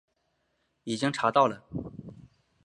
[0.83, 1.63] 已经查到了